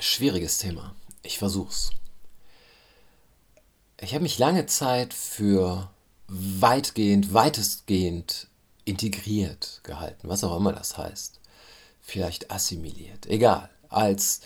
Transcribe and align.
Schwieriges 0.00 0.58
Thema. 0.58 0.94
Ich 1.22 1.38
versuch's. 1.38 1.90
Ich 4.00 4.14
habe 4.14 4.22
mich 4.22 4.38
lange 4.38 4.64
Zeit 4.64 5.12
für 5.12 5.90
weitgehend, 6.26 7.34
weitestgehend 7.34 8.46
integriert 8.86 9.80
gehalten, 9.82 10.28
was 10.28 10.42
auch 10.42 10.56
immer 10.56 10.72
das 10.72 10.96
heißt. 10.96 11.38
Vielleicht 12.00 12.50
assimiliert, 12.50 13.26
egal. 13.26 13.68
Als 13.90 14.40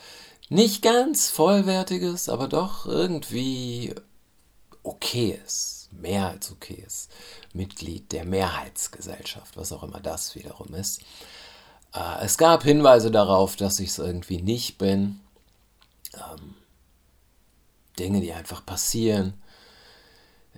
nicht 0.49 0.83
ganz 0.83 1.31
vollwertiges, 1.31 2.29
aber 2.29 2.49
doch 2.49 2.87
irgendwie 2.87 3.95
okayes, 4.83 5.89
mehr 5.93 6.31
als 6.31 6.51
okayes 6.51 7.09
Mitglied 7.53 8.11
der 8.11 8.25
Mehrheitsgesellschaft, 8.25 9.57
was 9.57 9.73
auch 9.73 9.85
immer 9.85 10.01
das 10.01 10.35
wiederum 10.35 10.75
ist. 10.75 11.01
Äh, 11.95 12.25
es 12.25 12.39
gab 12.39 12.65
Hinweise 12.65 13.13
darauf, 13.13 13.55
dass 13.55 13.79
ich 13.79 13.91
es 13.91 13.99
irgendwie 13.99 14.43
nicht 14.43 14.79
bin. 14.79 15.21
Ähm, 16.15 16.55
Dinge, 17.99 18.21
die 18.21 18.33
einfach 18.33 18.65
passieren. 18.65 19.35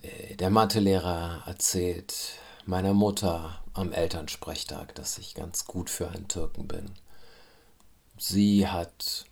Äh, 0.02 0.36
der 0.36 0.50
Mathelehrer 0.50 1.44
erzählt 1.46 2.14
meiner 2.64 2.94
Mutter 2.94 3.62
am 3.74 3.92
Elternsprechtag, 3.92 4.94
dass 4.94 5.18
ich 5.18 5.34
ganz 5.34 5.66
gut 5.66 5.90
für 5.90 6.08
einen 6.08 6.28
Türken 6.28 6.66
bin. 6.66 6.90
Sie 8.18 8.66
hat 8.66 9.26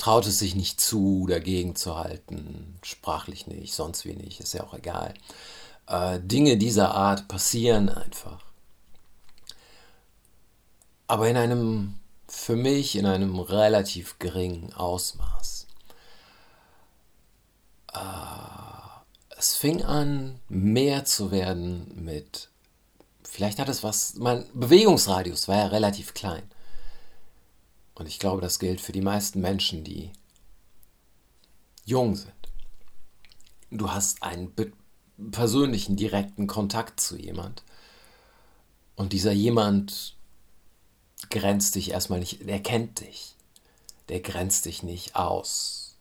traut 0.00 0.26
es 0.26 0.38
sich 0.38 0.54
nicht 0.54 0.80
zu, 0.80 1.26
dagegen 1.28 1.76
zu 1.76 1.96
halten, 1.96 2.78
sprachlich 2.82 3.46
nicht, 3.46 3.74
sonst 3.74 4.04
wie 4.06 4.14
nicht, 4.14 4.40
ist 4.40 4.54
ja 4.54 4.64
auch 4.64 4.74
egal. 4.74 5.14
Äh, 5.86 6.18
Dinge 6.20 6.56
dieser 6.56 6.94
Art 6.94 7.28
passieren 7.28 7.90
einfach. 7.90 8.42
Aber 11.06 11.28
in 11.28 11.36
einem, 11.36 11.99
für 12.30 12.54
mich, 12.54 12.94
in 12.94 13.06
einem 13.06 13.40
relativ 13.40 14.18
geringen 14.20 14.72
Ausmaß. 14.72 15.66
Äh, 17.92 17.98
es 19.36 19.56
fing 19.56 19.82
an, 19.82 20.38
mehr 20.48 21.04
zu 21.04 21.32
werden 21.32 21.90
mit, 22.04 22.48
vielleicht 23.24 23.58
hat 23.58 23.68
es 23.68 23.82
was, 23.82 24.14
mein 24.14 24.44
Bewegungsradius 24.54 25.48
war 25.48 25.56
ja 25.56 25.66
relativ 25.66 26.14
klein. 26.14 26.44
Und 27.94 28.06
ich 28.06 28.20
glaube, 28.20 28.40
das 28.40 28.60
gilt 28.60 28.80
für 28.80 28.92
die 28.92 29.02
meisten 29.02 29.40
Menschen, 29.40 29.82
die 29.82 30.12
jung 31.84 32.14
sind. 32.14 32.32
Du 33.72 33.90
hast 33.90 34.22
einen 34.22 34.54
persönlichen, 35.32 35.96
direkten 35.96 36.46
Kontakt 36.46 37.00
zu 37.00 37.16
jemand. 37.16 37.64
Und 38.94 39.12
dieser 39.12 39.32
jemand 39.32 40.16
grenzt 41.28 41.74
dich 41.74 41.90
erstmal 41.90 42.20
nicht, 42.20 42.48
der 42.48 42.62
kennt 42.62 43.00
dich. 43.00 43.34
Der 44.08 44.20
grenzt 44.20 44.64
dich 44.64 44.82
nicht 44.82 45.16
aus. 45.16 45.96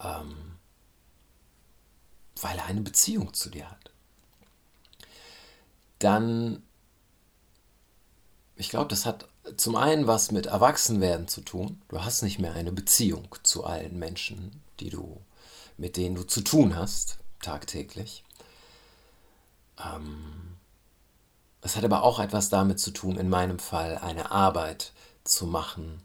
Ähm, 0.00 0.56
weil 2.40 2.58
er 2.58 2.66
eine 2.66 2.82
Beziehung 2.82 3.32
zu 3.32 3.48
dir 3.50 3.70
hat. 3.70 3.90
Dann, 5.98 6.62
ich 8.56 8.68
glaube, 8.68 8.88
das 8.88 9.06
hat 9.06 9.26
zum 9.56 9.76
einen 9.76 10.06
was 10.06 10.32
mit 10.32 10.46
Erwachsenwerden 10.46 11.28
zu 11.28 11.40
tun. 11.40 11.80
Du 11.88 12.04
hast 12.04 12.22
nicht 12.22 12.38
mehr 12.38 12.54
eine 12.54 12.72
Beziehung 12.72 13.34
zu 13.42 13.64
allen 13.64 13.98
Menschen, 13.98 14.62
die 14.80 14.90
du, 14.90 15.20
mit 15.78 15.96
denen 15.96 16.16
du 16.16 16.24
zu 16.24 16.42
tun 16.42 16.76
hast, 16.76 17.18
tagtäglich. 17.40 18.24
Ähm, 19.78 20.45
es 21.66 21.76
hat 21.76 21.84
aber 21.84 22.02
auch 22.02 22.18
etwas 22.18 22.48
damit 22.48 22.80
zu 22.80 22.90
tun, 22.90 23.16
in 23.16 23.28
meinem 23.28 23.58
Fall 23.58 23.98
eine 23.98 24.30
Arbeit 24.30 24.92
zu 25.24 25.46
machen, 25.46 26.02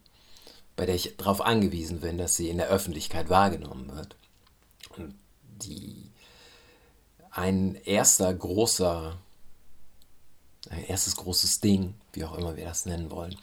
bei 0.76 0.86
der 0.86 0.96
ich 0.96 1.18
darauf 1.18 1.42
angewiesen 1.42 2.02
bin, 2.02 2.18
dass 2.18 2.36
sie 2.36 2.50
in 2.50 2.58
der 2.58 2.68
Öffentlichkeit 2.68 3.30
wahrgenommen 3.30 3.96
wird. 3.96 4.16
Und 4.98 5.16
die 5.42 6.12
ein 7.32 7.76
erster 7.76 8.34
großer 8.34 9.18
ein 10.70 10.86
erstes 10.86 11.16
großes 11.16 11.60
Ding, 11.60 11.96
wie 12.14 12.24
auch 12.24 12.38
immer 12.38 12.56
wir 12.56 12.66
das 12.66 12.86
nennen 12.86 13.10
wollen, 13.12 13.36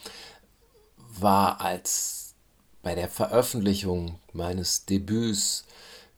war 0.96 1.60
als 1.60 2.34
bei 2.82 2.94
der 2.94 3.08
Veröffentlichung 3.08 4.18
meines 4.32 4.84
Debüts 4.86 5.64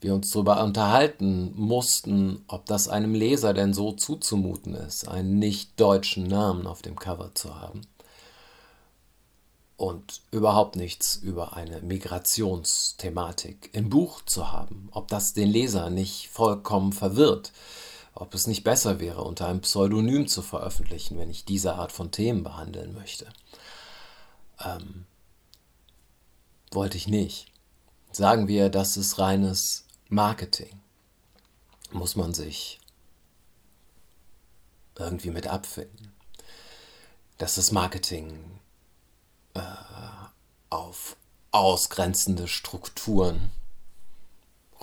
wir 0.01 0.15
uns 0.15 0.31
darüber 0.31 0.63
unterhalten 0.63 1.53
mussten, 1.55 2.43
ob 2.47 2.65
das 2.65 2.87
einem 2.87 3.13
Leser 3.13 3.53
denn 3.53 3.73
so 3.73 3.91
zuzumuten 3.91 4.73
ist, 4.73 5.07
einen 5.07 5.39
nicht 5.39 5.79
deutschen 5.79 6.27
Namen 6.27 6.67
auf 6.67 6.81
dem 6.81 6.97
Cover 6.97 7.33
zu 7.35 7.59
haben 7.59 7.81
und 9.77 10.21
überhaupt 10.31 10.75
nichts 10.75 11.15
über 11.15 11.55
eine 11.55 11.81
Migrationsthematik 11.81 13.69
im 13.73 13.89
Buch 13.89 14.23
zu 14.25 14.51
haben, 14.51 14.89
ob 14.91 15.07
das 15.07 15.33
den 15.33 15.49
Leser 15.49 15.89
nicht 15.89 16.29
vollkommen 16.29 16.93
verwirrt, 16.93 17.51
ob 18.13 18.33
es 18.35 18.45
nicht 18.45 18.63
besser 18.63 18.99
wäre, 18.99 19.23
unter 19.23 19.47
einem 19.47 19.61
Pseudonym 19.61 20.27
zu 20.27 20.41
veröffentlichen, 20.41 21.17
wenn 21.17 21.29
ich 21.29 21.45
diese 21.45 21.75
Art 21.75 21.91
von 21.91 22.11
Themen 22.11 22.43
behandeln 22.43 22.93
möchte. 22.93 23.27
Ähm, 24.63 25.05
wollte 26.71 26.97
ich 26.97 27.07
nicht. 27.07 27.47
Sagen 28.11 28.47
wir, 28.47 28.69
das 28.69 28.97
ist 28.97 29.17
reines 29.17 29.85
Marketing. 30.11 30.81
Muss 31.91 32.17
man 32.17 32.33
sich 32.33 32.81
irgendwie 34.97 35.29
mit 35.29 35.47
abfinden. 35.47 36.11
Dass 37.37 37.55
das 37.55 37.71
Marketing 37.71 38.59
äh, 39.53 39.61
auf 40.69 41.15
ausgrenzende 41.51 42.49
Strukturen 42.49 43.51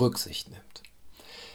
Rücksicht 0.01 0.49
nimmt. 0.49 0.83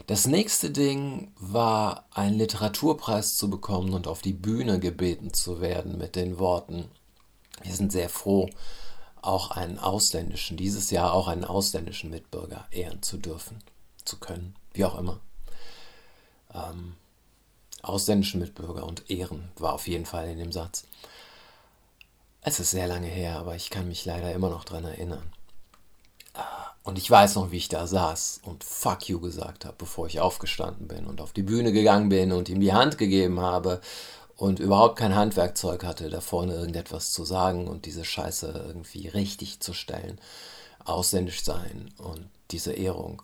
Das 0.05 0.27
nächste 0.27 0.69
Ding 0.69 1.31
war, 1.37 2.05
einen 2.11 2.37
Literaturpreis 2.37 3.37
zu 3.37 3.49
bekommen 3.49 3.93
und 3.93 4.05
auf 4.05 4.21
die 4.21 4.33
Bühne 4.33 4.79
gebeten 4.79 5.33
zu 5.33 5.61
werden 5.61 5.97
mit 5.97 6.15
den 6.15 6.37
Worten, 6.37 6.91
wir 7.63 7.73
sind 7.73 7.91
sehr 7.91 8.09
froh, 8.09 8.49
auch 9.23 9.51
einen 9.51 9.79
ausländischen, 9.79 10.57
dieses 10.57 10.91
Jahr 10.91 11.13
auch 11.13 11.27
einen 11.27 11.45
ausländischen 11.45 12.09
Mitbürger 12.09 12.65
ehren 12.71 13.01
zu 13.01 13.17
dürfen, 13.17 13.63
zu 14.03 14.17
können, 14.17 14.55
wie 14.73 14.85
auch 14.85 14.97
immer. 14.97 15.19
Ähm, 16.53 16.95
ausländischen 17.81 18.39
Mitbürger 18.39 18.85
und 18.85 19.09
Ehren 19.09 19.51
war 19.57 19.73
auf 19.73 19.87
jeden 19.87 20.05
Fall 20.05 20.29
in 20.29 20.37
dem 20.37 20.51
Satz. 20.51 20.85
Es 22.41 22.59
ist 22.59 22.71
sehr 22.71 22.87
lange 22.87 23.07
her, 23.07 23.37
aber 23.37 23.55
ich 23.55 23.69
kann 23.69 23.87
mich 23.87 24.05
leider 24.05 24.33
immer 24.33 24.49
noch 24.49 24.65
daran 24.65 24.85
erinnern. 24.85 25.31
Und 26.83 26.97
ich 26.97 27.09
weiß 27.09 27.35
noch, 27.35 27.51
wie 27.51 27.57
ich 27.57 27.69
da 27.69 27.87
saß 27.87 28.41
und 28.43 28.65
fuck 28.65 29.07
you 29.07 29.21
gesagt 29.21 29.63
habe, 29.63 29.75
bevor 29.77 30.07
ich 30.07 30.19
aufgestanden 30.19 30.89
bin 30.89 31.05
und 31.05 31.21
auf 31.21 31.31
die 31.31 31.43
Bühne 31.43 31.71
gegangen 31.71 32.09
bin 32.09 32.33
und 32.33 32.49
ihm 32.49 32.59
die 32.59 32.73
Hand 32.73 32.97
gegeben 32.97 33.39
habe 33.39 33.79
und 34.43 34.59
überhaupt 34.59 34.97
kein 34.97 35.15
Handwerkzeug 35.15 35.83
hatte, 35.83 36.09
da 36.09 36.19
vorne 36.19 36.53
irgendetwas 36.53 37.11
zu 37.11 37.23
sagen 37.23 37.67
und 37.67 37.85
diese 37.85 38.03
Scheiße 38.03 38.47
irgendwie 38.67 39.07
richtig 39.07 39.61
zu 39.61 39.73
stellen, 39.73 40.19
ausländisch 40.83 41.43
sein 41.43 41.93
und 41.97 42.29
diese 42.51 42.73
Ehrung 42.73 43.21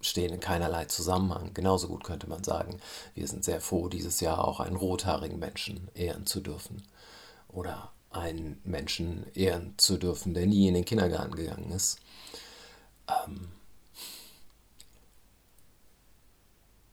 stehen 0.00 0.32
in 0.32 0.40
keinerlei 0.40 0.86
Zusammenhang. 0.86 1.52
Genauso 1.52 1.88
gut 1.88 2.04
könnte 2.04 2.28
man 2.28 2.42
sagen, 2.42 2.80
wir 3.14 3.26
sind 3.28 3.44
sehr 3.44 3.60
froh, 3.60 3.88
dieses 3.88 4.20
Jahr 4.20 4.46
auch 4.46 4.60
einen 4.60 4.76
rothaarigen 4.76 5.38
Menschen 5.38 5.88
ehren 5.94 6.26
zu 6.26 6.40
dürfen. 6.40 6.82
Oder 7.48 7.92
einen 8.10 8.60
Menschen 8.64 9.26
ehren 9.34 9.74
zu 9.76 9.98
dürfen, 9.98 10.32
der 10.32 10.46
nie 10.46 10.68
in 10.68 10.74
den 10.74 10.84
Kindergarten 10.84 11.34
gegangen 11.34 11.70
ist 11.72 11.98
ähm, 13.08 13.48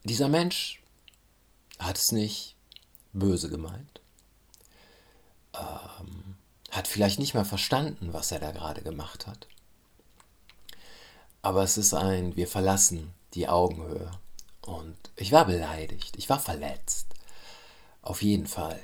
dieser 0.03 0.27
Mensch 0.27 0.81
hat 1.79 1.97
es 1.97 2.11
nicht 2.11 2.52
böse 3.13 3.49
gemeint, 3.49 4.01
ähm, 5.53 6.35
hat 6.71 6.87
vielleicht 6.87 7.19
nicht 7.19 7.33
mal 7.33 7.45
verstanden, 7.45 8.13
was 8.13 8.31
er 8.31 8.39
da 8.39 8.51
gerade 8.51 8.81
gemacht 8.81 9.27
hat. 9.27 9.47
Aber 11.41 11.63
es 11.63 11.77
ist 11.77 11.93
ein, 11.93 12.35
wir 12.35 12.47
verlassen 12.47 13.13
die 13.33 13.47
Augenhöhe. 13.47 14.11
Und 14.61 14.97
ich 15.15 15.31
war 15.31 15.45
beleidigt, 15.45 16.15
ich 16.17 16.29
war 16.29 16.39
verletzt. 16.39 17.07
Auf 18.01 18.21
jeden 18.21 18.47
Fall. 18.47 18.79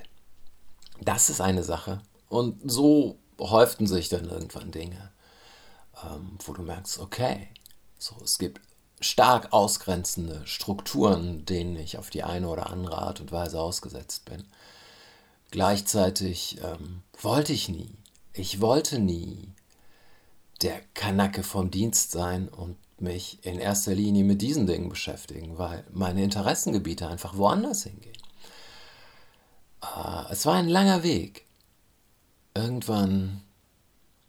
Das 1.01 1.29
ist 1.29 1.41
eine 1.41 1.63
Sache. 1.63 2.01
Und 2.27 2.59
so 2.69 3.17
häuften 3.39 3.87
sich 3.87 4.09
dann 4.09 4.29
irgendwann 4.29 4.71
Dinge 4.71 5.11
ähm, 6.03 6.37
wo 6.45 6.53
du 6.53 6.61
merkst, 6.61 6.99
okay, 6.99 7.49
so, 7.97 8.15
es 8.23 8.37
gibt 8.37 8.61
stark 8.99 9.53
ausgrenzende 9.53 10.41
Strukturen, 10.45 11.45
denen 11.45 11.75
ich 11.75 11.97
auf 11.97 12.09
die 12.09 12.23
eine 12.23 12.47
oder 12.47 12.69
andere 12.69 12.97
Art 12.97 13.21
und 13.21 13.31
Weise 13.31 13.59
ausgesetzt 13.59 14.25
bin. 14.25 14.43
Gleichzeitig 15.51 16.59
ähm, 16.63 17.01
wollte 17.21 17.53
ich 17.53 17.69
nie, 17.69 17.95
ich 18.33 18.61
wollte 18.61 18.99
nie 18.99 19.49
der 20.61 20.81
Kanacke 20.93 21.43
vom 21.43 21.71
Dienst 21.71 22.11
sein 22.11 22.49
und 22.49 22.75
mich 23.01 23.39
in 23.43 23.59
erster 23.59 23.95
Linie 23.95 24.25
mit 24.25 24.41
diesen 24.41 24.67
Dingen 24.67 24.89
beschäftigen, 24.89 25.57
weil 25.57 25.85
meine 25.91 26.23
Interessengebiete 26.23 27.07
einfach 27.07 27.37
woanders 27.37 27.83
hingehen. 27.83 28.17
Äh, 29.81 30.31
es 30.31 30.45
war 30.45 30.55
ein 30.55 30.67
langer 30.67 31.03
Weg. 31.03 31.45
Irgendwann 32.53 33.41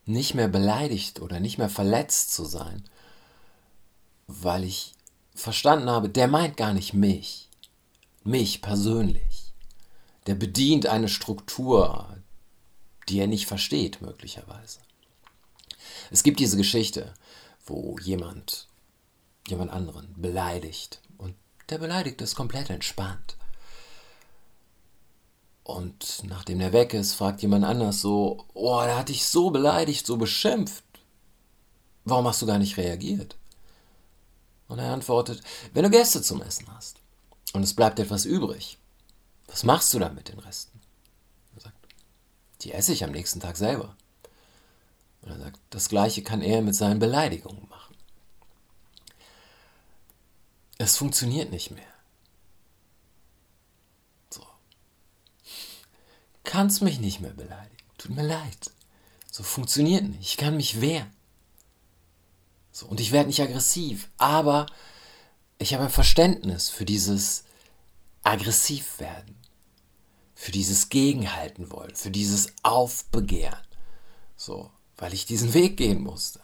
nicht 0.07 0.35
mehr 0.35 0.49
beleidigt 0.49 1.21
oder 1.21 1.41
nicht 1.41 1.59
mehr 1.59 1.69
verletzt 1.69 2.33
zu 2.33 2.45
sein, 2.45 2.85
weil 4.31 4.65
ich 4.65 4.94
verstanden 5.35 5.91
habe, 5.91 6.09
der 6.09 6.29
meint 6.29 6.56
gar 6.56 6.73
nicht 6.73 6.94
mich, 6.94 7.49
mich 8.23 8.62
persönlich. 8.62 9.53
Der 10.27 10.35
bedient 10.35 10.87
eine 10.87 11.09
Struktur, 11.09 12.17
die 13.09 13.19
er 13.19 13.27
nicht 13.27 13.47
versteht 13.47 14.00
möglicherweise. 14.00 14.79
Es 16.11 16.23
gibt 16.23 16.41
diese 16.41 16.56
Geschichte, 16.56 17.15
wo 17.67 17.99
jemand 17.99 18.69
jemand 19.49 19.73
anderen 19.73 20.15
beleidigt 20.17 21.00
und 21.19 21.35
der 21.71 21.79
Beleidigte 21.79 22.25
ist 22.25 22.37
komplett 22.37 22.71
entspannt. 22.71 23.37
Und 25.65 26.23
nachdem 26.25 26.59
der 26.59 26.73
weg 26.73 26.94
ist, 26.94 27.15
fragt 27.15 27.43
jemand 27.43 27.65
anders 27.65 28.00
so, 28.00 28.44
oh, 28.55 28.81
der 28.83 28.99
hat 28.99 29.09
dich 29.09 29.25
so 29.25 29.50
beleidigt, 29.50 30.06
so 30.06 30.17
beschimpft. 30.17 30.85
Warum 32.05 32.26
hast 32.26 32.43
du 32.43 32.47
gar 32.47 32.59
nicht 32.59 32.76
reagiert? 32.76 33.37
Und 34.71 34.79
er 34.79 34.93
antwortet, 34.93 35.43
wenn 35.75 35.83
du 35.83 35.91
Gäste 35.91 36.23
zum 36.23 36.41
Essen 36.43 36.73
hast 36.73 37.01
und 37.53 37.65
es 37.65 37.75
bleibt 37.75 37.99
etwas 37.99 38.25
übrig, 38.25 38.79
was 39.49 39.65
machst 39.65 39.93
du 39.93 39.99
dann 39.99 40.15
mit 40.15 40.29
den 40.29 40.39
Resten? 40.39 40.81
Er 41.57 41.63
sagt, 41.63 41.89
die 42.63 42.73
esse 42.73 42.93
ich 42.93 43.03
am 43.03 43.11
nächsten 43.11 43.41
Tag 43.41 43.57
selber. 43.57 43.97
Und 45.23 45.33
er 45.33 45.39
sagt, 45.39 45.59
das 45.71 45.89
gleiche 45.89 46.23
kann 46.23 46.41
er 46.41 46.63
mit 46.63 46.77
seinen 46.77 47.01
Beleidigungen 47.01 47.69
machen. 47.69 47.97
Es 50.79 50.97
funktioniert 50.97 51.51
nicht 51.51 51.73
mehr. 51.73 51.93
So. 54.33 54.47
Kannst 56.45 56.81
mich 56.81 57.01
nicht 57.01 57.21
mehr 57.21 57.33
beleidigen. 57.33 57.77
Tut 57.99 58.15
mir 58.15 58.23
leid. 58.23 58.71
So 59.33 59.43
funktioniert 59.43 60.05
nicht. 60.05 60.21
Ich 60.21 60.37
kann 60.37 60.57
mich 60.57 60.81
wehren. 60.81 61.13
So, 62.81 62.87
und 62.87 62.99
ich 62.99 63.12
werde 63.12 63.27
nicht 63.27 63.43
aggressiv, 63.43 64.09
aber 64.17 64.65
ich 65.59 65.75
habe 65.75 65.85
ein 65.85 65.91
Verständnis 65.91 66.71
für 66.71 66.87
dieses 66.87 67.44
Aggressivwerden, 68.23 69.37
für 70.35 70.50
dieses 70.50 70.88
Gegenhalten 70.88 71.71
wollen, 71.71 71.94
für 71.94 72.11
dieses 72.11 72.55
Aufbegehren. 72.62 73.61
So, 74.35 74.71
weil 74.97 75.12
ich 75.12 75.27
diesen 75.27 75.53
Weg 75.53 75.77
gehen 75.77 76.03
musste. 76.03 76.41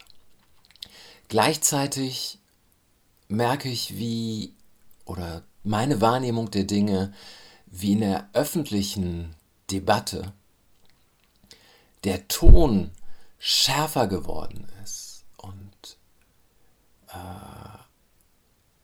Gleichzeitig 1.29 2.39
merke 3.29 3.71
ich, 3.71 3.97
wie, 3.97 4.53
oder 5.07 5.43
meine 5.65 6.03
Wahrnehmung 6.03 6.51
der 6.51 6.65
Dinge, 6.65 7.15
wie 7.65 7.93
in 7.93 8.01
der 8.01 8.29
öffentlichen 8.35 9.35
Debatte 9.71 10.35
der 12.05 12.29
Ton 12.29 12.91
schärfer 13.39 14.07
geworden 14.07 14.69
ist 14.85 15.06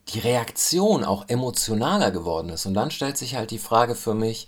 die 0.08 0.18
Reaktion 0.18 1.04
auch 1.04 1.28
emotionaler 1.28 2.10
geworden 2.10 2.50
ist. 2.50 2.66
Und 2.66 2.74
dann 2.74 2.90
stellt 2.90 3.16
sich 3.16 3.34
halt 3.34 3.50
die 3.50 3.58
Frage 3.58 3.94
für 3.94 4.14
mich, 4.14 4.46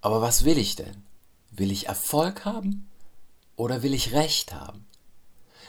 aber 0.00 0.22
was 0.22 0.44
will 0.44 0.58
ich 0.58 0.76
denn? 0.76 1.04
Will 1.50 1.70
ich 1.70 1.88
Erfolg 1.88 2.44
haben 2.44 2.88
oder 3.56 3.82
will 3.82 3.92
ich 3.92 4.12
Recht 4.12 4.54
haben? 4.54 4.86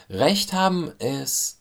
Recht 0.09 0.53
haben 0.53 0.91
ist, 0.99 1.59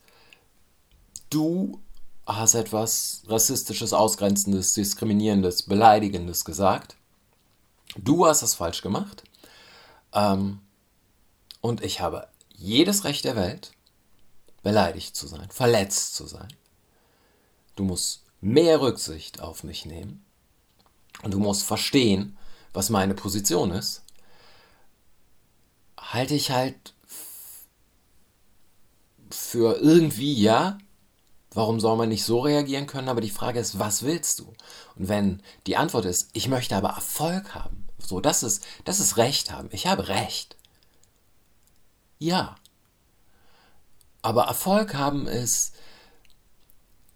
du 1.31 1.81
hast 2.27 2.55
etwas 2.55 3.23
Rassistisches, 3.27 3.93
Ausgrenzendes, 3.93 4.75
Diskriminierendes, 4.75 5.63
Beleidigendes 5.63 6.45
gesagt. 6.45 6.97
Du 7.97 8.27
hast 8.27 8.43
es 8.43 8.55
falsch 8.55 8.83
gemacht. 8.83 9.25
Ähm, 10.13 10.61
und 11.61 11.83
ich 11.83 12.01
habe 12.01 12.29
jedes 12.57 13.05
Recht 13.05 13.25
der 13.25 13.37
Welt, 13.37 13.73
beleidigt 14.63 15.17
zu 15.17 15.27
sein, 15.27 15.51
verletzt 15.51 16.15
zu 16.15 16.27
sein. 16.27 16.49
Du 17.77 17.85
musst 17.85 18.25
mehr 18.41 18.81
Rücksicht 18.81 19.41
auf 19.41 19.65
mich 19.65 19.85
nehmen. 19.87 20.25
Und 21.23 21.33
du 21.35 21.39
musst 21.39 21.65
verstehen, 21.65 22.37
was 22.73 22.91
meine 22.91 23.15
Position 23.15 23.73
ist. 23.73 24.03
Halte 25.99 26.35
ich 26.35 26.51
halt 26.51 26.95
für 29.31 29.77
irgendwie, 29.81 30.35
ja, 30.35 30.79
Warum 31.53 31.81
soll 31.81 31.97
man 31.97 32.09
nicht 32.09 32.25
so 32.25 32.41
reagieren 32.41 32.87
können? 32.87 33.09
Aber 33.09 33.21
die 33.21 33.31
Frage 33.31 33.59
ist, 33.59 33.79
was 33.79 34.05
willst 34.05 34.39
du? 34.39 34.55
Und 34.95 35.09
wenn 35.09 35.43
die 35.67 35.77
Antwort 35.77 36.05
ist, 36.05 36.31
ich 36.33 36.47
möchte 36.47 36.77
aber 36.77 36.91
Erfolg 36.91 37.55
haben, 37.55 37.89
so, 37.99 38.21
das 38.21 38.43
ist, 38.43 38.65
das 38.85 39.01
ist 39.01 39.17
Recht 39.17 39.51
haben. 39.51 39.69
Ich 39.73 39.87
habe 39.87 40.09
Recht. 40.09 40.57
Ja. 42.19 42.55
Aber 44.23 44.45
Erfolg 44.45 44.95
haben 44.95 45.27
ist, 45.27 45.75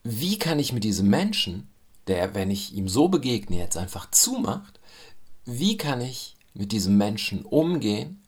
wie 0.03 0.39
kann 0.39 0.59
ich 0.59 0.73
mit 0.73 0.85
diesem 0.85 1.09
Menschen, 1.09 1.69
der, 2.06 2.35
wenn 2.35 2.51
ich 2.51 2.75
ihm 2.75 2.89
so 2.89 3.09
begegne, 3.09 3.59
jetzt 3.59 3.77
einfach 3.77 4.11
zumacht, 4.11 4.81
wie 5.45 5.77
kann 5.77 6.01
ich 6.01 6.37
mit 6.55 6.73
diesem 6.73 6.97
Menschen 6.97 7.45
umgehen, 7.45 8.23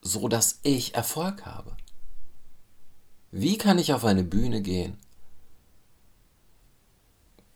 so 0.00 0.28
dass 0.28 0.60
ich 0.62 0.94
Erfolg 0.94 1.44
habe? 1.46 1.76
Wie 3.30 3.58
kann 3.58 3.78
ich 3.78 3.92
auf 3.92 4.04
eine 4.04 4.22
Bühne 4.22 4.62
gehen? 4.62 4.98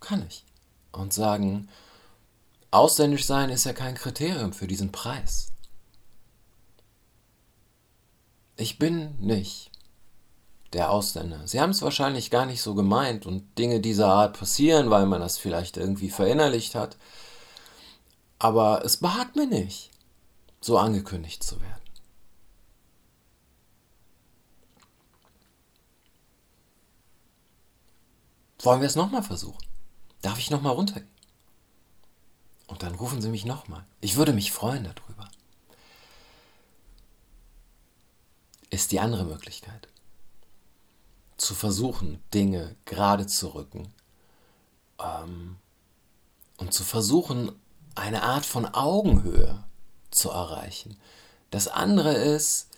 Kann 0.00 0.26
ich. 0.26 0.44
Und 0.92 1.12
sagen, 1.12 1.68
ausländisch 2.70 3.26
sein 3.26 3.50
ist 3.50 3.64
ja 3.64 3.72
kein 3.72 3.94
Kriterium 3.94 4.52
für 4.52 4.66
diesen 4.66 4.90
Preis. 4.90 5.52
Ich 8.58 8.76
bin 8.76 9.16
nicht 9.20 9.70
der 10.72 10.90
Ausländer. 10.90 11.46
Sie 11.46 11.60
haben 11.60 11.70
es 11.70 11.80
wahrscheinlich 11.80 12.28
gar 12.28 12.44
nicht 12.44 12.60
so 12.60 12.74
gemeint 12.74 13.24
und 13.24 13.56
Dinge 13.56 13.78
dieser 13.80 14.08
Art 14.08 14.36
passieren, 14.36 14.90
weil 14.90 15.06
man 15.06 15.20
das 15.20 15.38
vielleicht 15.38 15.76
irgendwie 15.76 16.10
verinnerlicht 16.10 16.74
hat. 16.74 16.96
Aber 18.40 18.84
es 18.84 18.96
behagt 18.96 19.36
mir 19.36 19.46
nicht, 19.46 19.90
so 20.60 20.76
angekündigt 20.76 21.42
zu 21.44 21.60
werden. 21.60 21.82
Wollen 28.60 28.80
wir 28.80 28.88
es 28.88 28.96
nochmal 28.96 29.22
versuchen? 29.22 29.64
Darf 30.20 30.38
ich 30.40 30.50
nochmal 30.50 30.72
runtergehen? 30.74 31.08
Und 32.66 32.82
dann 32.82 32.96
rufen 32.96 33.22
Sie 33.22 33.28
mich 33.28 33.44
nochmal. 33.44 33.86
Ich 34.00 34.16
würde 34.16 34.32
mich 34.32 34.50
freuen 34.50 34.82
darüber. 34.82 35.17
Ist 38.70 38.92
die 38.92 39.00
andere 39.00 39.24
Möglichkeit. 39.24 39.88
Zu 41.36 41.54
versuchen, 41.54 42.22
Dinge 42.34 42.76
gerade 42.84 43.26
zu 43.26 43.54
rücken. 43.54 43.92
Ähm, 44.98 45.56
und 46.58 46.74
zu 46.74 46.84
versuchen, 46.84 47.52
eine 47.94 48.22
Art 48.22 48.44
von 48.44 48.66
Augenhöhe 48.66 49.64
zu 50.10 50.30
erreichen. 50.30 50.98
Das 51.50 51.68
andere 51.68 52.14
ist, 52.14 52.68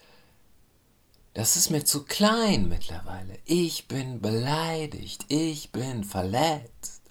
das 1.35 1.57
ist 1.57 1.71
mir 1.71 1.85
zu 1.85 2.05
klein 2.05 2.69
mittlerweile. 2.69 3.39
Ich 3.45 3.89
bin 3.89 4.21
beleidigt. 4.21 5.25
Ich 5.29 5.71
bin 5.71 6.05
verletzt. 6.05 7.03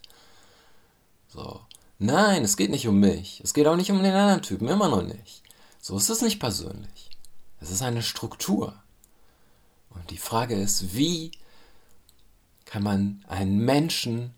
So. 1.27 1.61
Nein, 1.99 2.43
es 2.43 2.55
geht 2.55 2.69
nicht 2.69 2.87
um 2.87 2.99
mich. 2.99 3.41
Es 3.43 3.53
geht 3.53 3.67
auch 3.67 3.75
nicht 3.75 3.91
um 3.91 4.01
den 4.01 4.13
anderen 4.13 4.41
Typen. 4.41 4.67
Immer 4.67 4.89
noch 4.89 5.03
nicht. 5.03 5.43
So 5.81 5.97
ist 5.97 6.09
es 6.09 6.21
nicht 6.21 6.39
persönlich. 6.39 7.08
Es 7.59 7.71
ist 7.71 7.81
eine 7.81 8.03
Struktur. 8.03 8.81
Und 9.89 10.09
die 10.11 10.17
Frage 10.17 10.55
ist, 10.55 10.95
wie 10.95 11.31
kann 12.65 12.83
man 12.83 13.23
einen 13.27 13.57
Menschen, 13.57 14.33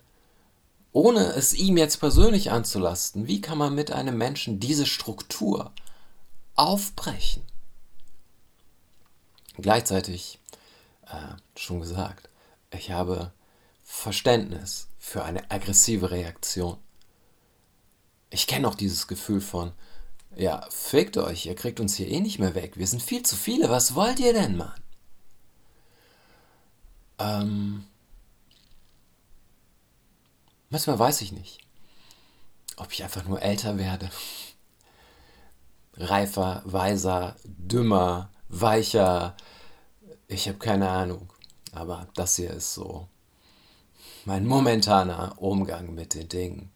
ohne 0.91 1.33
es 1.33 1.53
ihm 1.53 1.77
jetzt 1.77 1.99
persönlich 1.99 2.51
anzulasten, 2.51 3.27
wie 3.27 3.41
kann 3.41 3.57
man 3.57 3.75
mit 3.75 3.91
einem 3.91 4.17
Menschen 4.17 4.59
diese 4.59 4.85
Struktur 4.85 5.71
aufbrechen? 6.55 7.43
Gleichzeitig, 9.57 10.39
äh, 11.07 11.35
schon 11.59 11.81
gesagt, 11.81 12.29
ich 12.71 12.91
habe 12.91 13.33
Verständnis 13.83 14.87
für 14.97 15.23
eine 15.23 15.51
aggressive 15.51 16.09
Reaktion. 16.09 16.77
Ich 18.29 18.47
kenne 18.47 18.67
auch 18.67 18.75
dieses 18.75 19.07
Gefühl 19.07 19.41
von, 19.41 19.73
ja, 20.35 20.65
fickt 20.69 21.17
euch, 21.17 21.45
ihr 21.45 21.55
kriegt 21.55 21.79
uns 21.79 21.95
hier 21.95 22.07
eh 22.07 22.19
nicht 22.19 22.39
mehr 22.39 22.55
weg. 22.55 22.77
Wir 22.77 22.87
sind 22.87 23.01
viel 23.01 23.23
zu 23.23 23.35
viele, 23.35 23.69
was 23.69 23.95
wollt 23.95 24.19
ihr 24.19 24.33
denn, 24.33 24.57
Mann? 24.57 24.81
Ähm, 27.19 27.85
manchmal 30.69 30.97
weiß 30.97 31.21
ich 31.21 31.31
nicht, 31.31 31.59
ob 32.77 32.91
ich 32.91 33.03
einfach 33.03 33.25
nur 33.25 33.41
älter 33.41 33.77
werde. 33.77 34.09
Reifer, 35.95 36.61
weiser, 36.65 37.35
dümmer, 37.43 38.31
weicher. 38.47 39.35
Ich 40.27 40.47
habe 40.47 40.57
keine 40.57 40.89
Ahnung. 40.89 41.31
Aber 41.73 42.07
das 42.15 42.35
hier 42.35 42.51
ist 42.51 42.73
so 42.73 43.07
mein 44.25 44.45
momentaner 44.45 45.41
Umgang 45.41 45.93
mit 45.93 46.13
den 46.13 46.27
Dingen. 46.27 46.71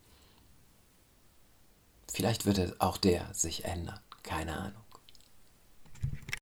Vielleicht 2.11 2.45
wird 2.45 2.79
auch 2.81 2.97
der 2.97 3.33
sich 3.33 3.65
ändern. 3.65 3.99
Keine 4.23 4.57
Ahnung. 4.57 4.84